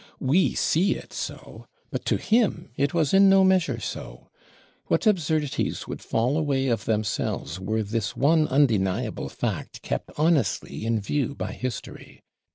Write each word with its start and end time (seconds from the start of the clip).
We 0.19 0.55
see 0.55 0.95
it 0.95 1.13
so; 1.13 1.67
but 1.91 2.05
to 2.05 2.17
him 2.17 2.71
it 2.75 2.91
was 2.91 3.13
in 3.13 3.29
no 3.29 3.43
measure 3.43 3.79
so. 3.79 4.31
What 4.87 5.05
absurdities 5.05 5.87
would 5.87 6.01
fall 6.01 6.39
away 6.39 6.69
of 6.69 6.85
themselves, 6.85 7.59
were 7.59 7.83
this 7.83 8.15
one 8.17 8.47
undeniable 8.47 9.29
fact 9.29 9.83
kept 9.83 10.09
honestly 10.17 10.87
in 10.87 11.01
view 11.01 11.35
by 11.35 11.51
History! 11.51 12.23